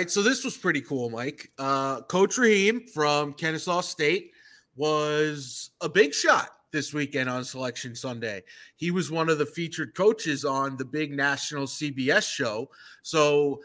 right, 0.00 0.10
so 0.10 0.22
this 0.22 0.44
was 0.44 0.56
pretty 0.56 0.80
cool, 0.80 1.10
Mike. 1.10 1.50
Uh, 1.58 2.00
Coach 2.02 2.38
Rahim 2.38 2.86
from 2.86 3.34
Kennesaw 3.34 3.82
State 3.82 4.32
was 4.74 5.70
a 5.82 5.90
big 5.90 6.14
shot 6.14 6.48
this 6.72 6.94
weekend 6.94 7.28
on 7.28 7.44
Selection 7.44 7.94
Sunday. 7.94 8.42
He 8.76 8.90
was 8.90 9.10
one 9.10 9.28
of 9.28 9.36
the 9.36 9.44
featured 9.44 9.94
coaches 9.94 10.42
on 10.42 10.78
the 10.78 10.86
big 10.86 11.12
national 11.12 11.66
CBS 11.66 12.22
show. 12.30 12.70
So 13.02 13.60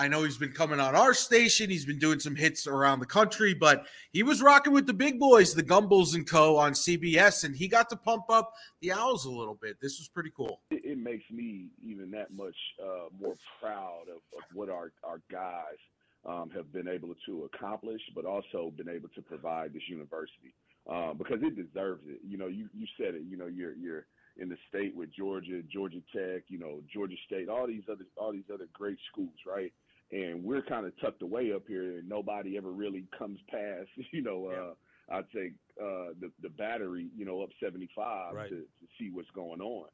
I 0.00 0.08
know 0.08 0.22
he's 0.24 0.38
been 0.38 0.52
coming 0.52 0.80
on 0.80 0.96
our 0.96 1.12
station. 1.12 1.68
He's 1.68 1.84
been 1.84 1.98
doing 1.98 2.20
some 2.20 2.34
hits 2.34 2.66
around 2.66 3.00
the 3.00 3.06
country, 3.06 3.52
but 3.52 3.84
he 4.12 4.22
was 4.22 4.40
rocking 4.40 4.72
with 4.72 4.86
the 4.86 4.94
big 4.94 5.20
boys, 5.20 5.52
the 5.52 5.62
Gumbels 5.62 6.14
and 6.14 6.26
Co. 6.26 6.56
on 6.56 6.72
CBS, 6.72 7.44
and 7.44 7.54
he 7.54 7.68
got 7.68 7.90
to 7.90 7.96
pump 7.96 8.24
up 8.30 8.54
the 8.80 8.92
Owls 8.92 9.26
a 9.26 9.30
little 9.30 9.58
bit. 9.60 9.76
This 9.78 9.98
was 9.98 10.08
pretty 10.08 10.30
cool. 10.34 10.62
It, 10.70 10.86
it 10.86 10.98
makes 10.98 11.30
me 11.30 11.66
even 11.84 12.10
that 12.12 12.32
much 12.32 12.56
uh, 12.82 13.10
more 13.20 13.34
proud 13.60 14.04
of, 14.08 14.22
of, 14.38 14.42
what 14.54 14.70
our, 14.70 14.90
our 15.04 15.20
guys 15.30 15.76
um, 16.24 16.48
have 16.56 16.72
been 16.72 16.88
able 16.88 17.14
to 17.26 17.50
accomplish, 17.52 18.00
but 18.14 18.24
also 18.24 18.72
been 18.78 18.88
able 18.88 19.10
to 19.10 19.20
provide 19.20 19.74
this 19.74 19.86
university 19.86 20.54
uh, 20.90 21.12
because 21.12 21.40
it 21.42 21.56
deserves 21.56 22.04
it. 22.06 22.20
You 22.26 22.38
know, 22.38 22.46
you, 22.46 22.70
you 22.72 22.86
said 22.96 23.14
it. 23.16 23.24
You 23.28 23.36
know, 23.36 23.48
you're 23.48 23.74
you're 23.74 24.06
in 24.38 24.48
the 24.48 24.56
state 24.70 24.96
with 24.96 25.10
Georgia, 25.14 25.60
Georgia 25.70 26.00
Tech, 26.16 26.44
you 26.48 26.58
know, 26.58 26.80
Georgia 26.90 27.16
State, 27.26 27.50
all 27.50 27.66
these 27.66 27.82
other 27.90 28.06
all 28.16 28.32
these 28.32 28.48
other 28.50 28.66
great 28.72 28.96
schools, 29.12 29.36
right? 29.46 29.70
And 30.12 30.42
we're 30.42 30.62
kind 30.62 30.86
of 30.86 30.98
tucked 31.00 31.22
away 31.22 31.52
up 31.52 31.62
here, 31.68 31.98
and 31.98 32.08
nobody 32.08 32.56
ever 32.56 32.70
really 32.70 33.04
comes 33.16 33.38
past. 33.50 33.88
You 34.12 34.22
know, 34.22 34.50
yeah. 34.50 35.14
uh, 35.14 35.18
I'd 35.18 35.24
say 35.34 35.52
uh, 35.80 36.14
the 36.20 36.30
the 36.42 36.48
battery, 36.50 37.08
you 37.16 37.24
know, 37.24 37.42
up 37.42 37.50
seventy 37.62 37.88
five 37.94 38.34
right. 38.34 38.48
to, 38.48 38.56
to 38.56 38.86
see 38.98 39.10
what's 39.12 39.30
going 39.30 39.60
on. 39.60 39.86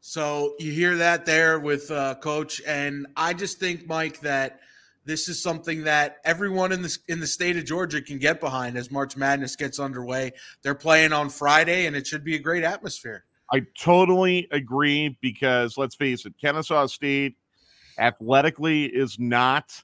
So 0.00 0.54
you 0.58 0.72
hear 0.72 0.96
that 0.96 1.26
there 1.26 1.58
with 1.58 1.90
uh, 1.90 2.14
Coach, 2.16 2.62
and 2.66 3.06
I 3.16 3.34
just 3.34 3.60
think, 3.60 3.86
Mike, 3.86 4.20
that 4.20 4.60
this 5.04 5.28
is 5.28 5.42
something 5.42 5.84
that 5.84 6.18
everyone 6.24 6.72
in 6.72 6.82
the 6.82 6.98
in 7.08 7.20
the 7.20 7.26
state 7.26 7.56
of 7.56 7.64
Georgia 7.64 8.00
can 8.00 8.18
get 8.18 8.40
behind 8.40 8.76
as 8.76 8.90
March 8.90 9.16
Madness 9.16 9.56
gets 9.56 9.78
underway. 9.78 10.32
They're 10.62 10.74
playing 10.74 11.12
on 11.12 11.30
Friday, 11.30 11.86
and 11.86 11.96
it 11.96 12.06
should 12.06 12.24
be 12.24 12.36
a 12.36 12.38
great 12.38 12.64
atmosphere. 12.64 13.24
I 13.52 13.62
totally 13.78 14.48
agree 14.50 15.16
because 15.20 15.78
let's 15.78 15.94
face 15.94 16.26
it, 16.26 16.34
Kennesaw 16.40 16.86
State 16.86 17.36
athletically 17.98 18.84
is 18.84 19.18
not 19.18 19.82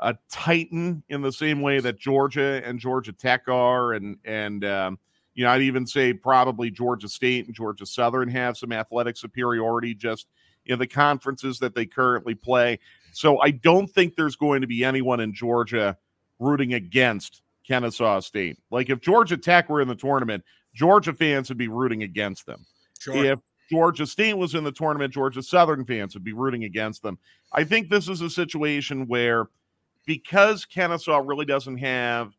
a 0.00 0.16
titan 0.30 1.02
in 1.08 1.22
the 1.22 1.32
same 1.32 1.60
way 1.60 1.80
that 1.80 1.98
Georgia 1.98 2.62
and 2.64 2.78
Georgia 2.78 3.12
Tech 3.12 3.48
are, 3.48 3.92
and 3.92 4.16
and 4.24 4.64
um, 4.64 4.98
you 5.34 5.44
know 5.44 5.50
I'd 5.50 5.62
even 5.62 5.86
say 5.86 6.12
probably 6.12 6.70
Georgia 6.70 7.08
State 7.08 7.46
and 7.46 7.54
Georgia 7.54 7.86
Southern 7.86 8.28
have 8.28 8.56
some 8.56 8.72
athletic 8.72 9.16
superiority 9.16 9.94
just 9.94 10.28
in 10.66 10.78
the 10.78 10.86
conferences 10.86 11.58
that 11.58 11.74
they 11.74 11.86
currently 11.86 12.34
play. 12.34 12.78
So 13.12 13.40
I 13.40 13.50
don't 13.50 13.88
think 13.88 14.14
there's 14.14 14.36
going 14.36 14.60
to 14.60 14.66
be 14.66 14.84
anyone 14.84 15.20
in 15.20 15.32
Georgia 15.32 15.96
rooting 16.38 16.74
against 16.74 17.42
Kennesaw 17.66 18.20
State. 18.20 18.58
Like 18.70 18.90
if 18.90 19.00
Georgia 19.00 19.36
Tech 19.36 19.68
were 19.68 19.80
in 19.80 19.88
the 19.88 19.94
tournament, 19.94 20.44
Georgia 20.74 21.12
fans 21.12 21.48
would 21.48 21.58
be 21.58 21.68
rooting 21.68 22.02
against 22.02 22.46
them. 22.46 22.64
Sure. 23.00 23.24
If 23.24 23.40
Georgia 23.68 24.06
State 24.06 24.36
was 24.36 24.54
in 24.54 24.64
the 24.64 24.72
tournament, 24.72 25.12
Georgia 25.12 25.42
Southern 25.42 25.84
fans 25.84 26.14
would 26.14 26.24
be 26.24 26.32
rooting 26.32 26.64
against 26.64 27.02
them. 27.02 27.18
I 27.52 27.64
think 27.64 27.88
this 27.88 28.08
is 28.08 28.20
a 28.20 28.30
situation 28.30 29.06
where 29.06 29.48
because 30.06 30.64
Kennesaw 30.64 31.18
really 31.18 31.44
doesn't 31.44 31.78
have 31.78 32.32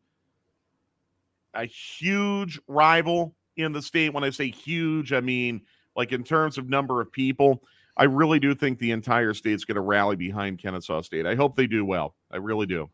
a 1.54 1.64
huge 1.64 2.60
rival 2.66 3.34
in 3.56 3.72
the 3.72 3.82
state, 3.82 4.12
when 4.12 4.24
I 4.24 4.30
say 4.30 4.50
huge, 4.50 5.12
I 5.12 5.20
mean 5.20 5.60
like 5.96 6.12
in 6.12 6.24
terms 6.24 6.58
of 6.58 6.68
number 6.68 7.00
of 7.00 7.10
people, 7.12 7.62
I 7.96 8.04
really 8.04 8.38
do 8.38 8.54
think 8.54 8.78
the 8.78 8.92
entire 8.92 9.34
state's 9.34 9.64
going 9.64 9.74
to 9.74 9.80
rally 9.82 10.16
behind 10.16 10.58
Kennesaw 10.58 11.02
State. 11.02 11.26
I 11.26 11.34
hope 11.34 11.56
they 11.56 11.66
do 11.66 11.84
well. 11.84 12.14
I 12.30 12.36
really 12.36 12.66
do. 12.66 12.88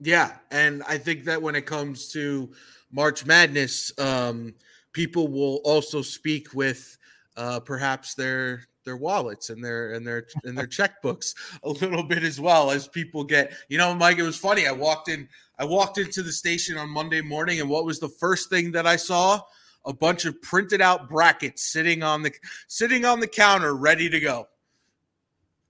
Yeah, 0.00 0.32
and 0.50 0.82
I 0.88 0.98
think 0.98 1.24
that 1.24 1.40
when 1.40 1.54
it 1.54 1.64
comes 1.64 2.10
to 2.12 2.52
March 2.90 3.24
Madness, 3.24 3.92
um, 3.98 4.54
people 4.92 5.28
will 5.28 5.60
also 5.64 6.02
speak 6.02 6.52
with 6.54 6.98
uh, 7.36 7.60
perhaps 7.60 8.14
their 8.14 8.64
their 8.84 8.96
wallets 8.96 9.50
and 9.50 9.64
their 9.64 9.92
and 9.92 10.06
their 10.06 10.26
and 10.44 10.56
their 10.56 10.66
checkbooks 10.66 11.34
a 11.64 11.68
little 11.68 12.02
bit 12.02 12.22
as 12.22 12.40
well 12.40 12.70
as 12.70 12.88
people 12.88 13.24
get 13.24 13.52
you 13.68 13.78
know 13.78 13.94
mike 13.94 14.18
it 14.18 14.22
was 14.22 14.36
funny 14.36 14.66
i 14.66 14.72
walked 14.72 15.08
in 15.08 15.28
i 15.58 15.64
walked 15.64 15.98
into 15.98 16.22
the 16.22 16.32
station 16.32 16.76
on 16.76 16.88
monday 16.88 17.20
morning 17.20 17.60
and 17.60 17.70
what 17.70 17.84
was 17.84 18.00
the 18.00 18.08
first 18.08 18.50
thing 18.50 18.72
that 18.72 18.86
i 18.86 18.96
saw? 18.96 19.40
A 19.84 19.92
bunch 19.92 20.26
of 20.26 20.40
printed 20.42 20.80
out 20.80 21.08
brackets 21.08 21.64
sitting 21.64 22.04
on 22.04 22.22
the 22.22 22.32
sitting 22.68 23.04
on 23.04 23.18
the 23.18 23.26
counter 23.26 23.74
ready 23.74 24.08
to 24.08 24.20
go. 24.20 24.46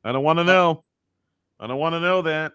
I 0.05 0.13
don't 0.13 0.23
want 0.23 0.39
to 0.39 0.45
know. 0.45 0.85
I 1.59 1.67
don't 1.67 1.79
want 1.79 1.95
to 1.95 2.01
know 2.01 2.21
that 2.21 2.53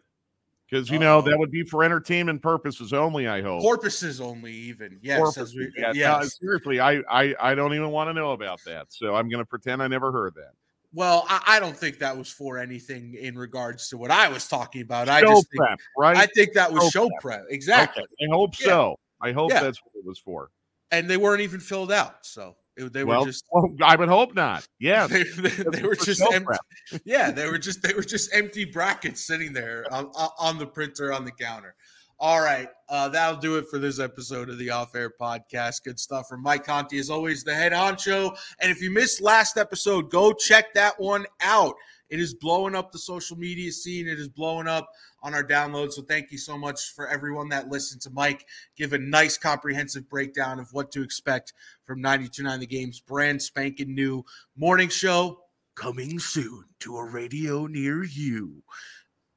because 0.70 0.90
you 0.90 0.98
oh, 0.98 1.02
know 1.02 1.22
that 1.22 1.38
would 1.38 1.52
be 1.52 1.64
for 1.64 1.84
entertainment 1.84 2.42
purposes 2.42 2.94
only. 2.94 3.28
I 3.28 3.42
hope 3.42 3.64
purposes 3.64 4.20
only, 4.20 4.54
even 4.54 5.00
yes. 5.02 5.54
We, 5.54 5.72
yeah, 5.78 5.92
yes. 5.94 6.22
No, 6.22 6.28
seriously, 6.28 6.80
I, 6.80 7.02
I 7.10 7.36
I 7.40 7.56
don't 7.56 7.74
even 7.74 7.92
want 7.92 8.10
to 8.10 8.14
know 8.14 8.32
about 8.32 8.60
that. 8.66 8.88
So 8.90 9.16
I'm 9.16 9.30
going 9.30 9.42
to 9.42 9.46
pretend 9.46 9.82
I 9.82 9.88
never 9.88 10.12
heard 10.12 10.36
that. 10.36 10.52
Well, 10.94 11.26
I, 11.28 11.42
I, 11.46 11.60
don't 11.60 11.76
think 11.76 12.00
that 12.00 12.18
was 12.18 12.32
for 12.32 12.58
anything 12.58 13.14
in 13.20 13.38
regards 13.38 13.90
to 13.90 13.98
what 13.98 14.10
I 14.10 14.30
was 14.30 14.48
talking 14.48 14.82
about. 14.82 15.10
I 15.10 15.20
show 15.20 15.28
just 15.28 15.52
prep, 15.52 15.70
think, 15.70 15.80
right? 15.98 16.18
I 16.18 16.26
think 16.28 16.54
that 16.54 16.72
was 16.72 16.84
show, 16.86 16.90
show 16.90 17.10
prep. 17.20 17.40
prep. 17.40 17.46
Exactly. 17.50 18.04
Okay. 18.04 18.26
I 18.26 18.34
hope 18.34 18.60
yeah. 18.60 18.66
so. 18.66 19.00
I 19.22 19.32
hope 19.32 19.52
yeah. 19.52 19.62
that's 19.62 19.80
what 19.84 19.92
it 19.96 20.06
was 20.06 20.18
for. 20.18 20.50
And 20.92 21.10
they 21.10 21.18
weren't 21.18 21.42
even 21.42 21.60
filled 21.60 21.92
out. 21.92 22.26
So 22.26 22.56
they 22.78 23.04
well, 23.04 23.22
were 23.22 23.26
just. 23.28 23.46
Well, 23.52 23.74
I 23.84 23.96
would 23.96 24.10
hope 24.10 24.36
not. 24.36 24.68
Yeah, 24.80 25.08
they, 25.08 25.24
they, 25.24 25.50
they 25.50 25.84
were 25.84 25.96
just 25.96 26.22
empty. 26.32 26.58
Yeah, 27.06 27.32
they 27.32 27.50
were 27.50 27.58
just 27.58 27.82
they 27.82 27.94
were 27.94 28.04
just 28.04 28.34
empty 28.34 28.66
brackets 28.66 29.26
sitting 29.26 29.54
there 29.54 29.86
on, 29.92 30.06
on 30.40 30.58
the 30.58 30.68
printer 30.68 31.12
on 31.12 31.26
the 31.26 31.32
counter. 31.32 31.76
All 32.20 32.42
right, 32.42 32.68
uh, 32.90 33.10
that'll 33.10 33.40
do 33.40 33.58
it 33.58 33.66
for 33.70 33.80
this 33.80 34.00
episode 34.00 34.50
of 34.50 34.58
the 34.58 34.70
Off 34.72 34.96
Air 34.96 35.12
Podcast. 35.20 35.84
Good 35.84 36.00
stuff 36.00 36.28
from 36.28 36.42
Mike 36.42 36.64
Conti, 36.66 36.98
as 36.98 37.10
always, 37.10 37.44
the 37.44 37.54
head 37.54 37.74
honcho. 37.74 38.36
And 38.60 38.72
if 38.72 38.82
you 38.82 38.92
missed 38.92 39.22
last 39.22 39.58
episode, 39.58 40.10
go 40.10 40.34
check 40.34 40.74
that 40.74 41.00
one 41.00 41.26
out. 41.42 41.76
It 42.10 42.20
is 42.20 42.34
blowing 42.34 42.76
up 42.76 42.92
the 42.92 43.00
social 43.00 43.38
media 43.38 43.72
scene. 43.72 44.08
It 44.08 44.20
is 44.20 44.30
blowing 44.30 44.68
up 44.68 44.90
on 45.24 45.34
our 45.34 45.44
download. 45.44 45.92
So 45.92 46.02
thank 46.02 46.32
you 46.32 46.38
so 46.38 46.58
much 46.58 46.94
for 46.96 47.08
everyone 47.08 47.50
that 47.50 47.70
listened 47.70 48.02
to 48.04 48.10
Mike 48.12 48.46
give 48.76 48.94
a 48.94 48.98
nice 48.98 49.38
comprehensive 49.38 50.10
breakdown 50.10 50.60
of 50.60 50.70
what 50.72 50.92
to 50.92 51.02
expect 51.02 51.54
from 51.86 52.02
92.9 52.02 52.60
The 52.60 52.68
Game's 52.68 53.00
brand 53.00 53.42
spanking 53.42 53.94
new 53.94 54.24
morning 54.56 54.90
show 54.90 55.40
coming 55.76 56.20
soon 56.20 56.66
to 56.80 56.98
a 56.98 57.06
radio 57.06 57.68
near 57.68 58.04
you. 58.04 58.64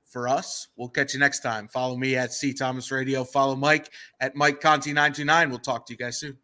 For 0.05 0.27
us, 0.27 0.67
we'll 0.77 0.89
catch 0.89 1.15
you 1.15 1.21
next 1.21 1.41
time. 1.41 1.69
Follow 1.69 1.97
me 1.97 2.17
at 2.17 2.33
C 2.33 2.53
Thomas 2.53 2.91
Radio. 2.91 3.23
Follow 3.23 3.55
Mike 3.55 3.93
at 4.19 4.35
Mike 4.35 4.61
Conti 4.61 4.91
929. 4.91 5.51
We'll 5.51 5.61
talk 5.61 5.87
to 5.87 5.93
you 5.93 5.97
guys 5.97 6.19
soon. 6.19 6.39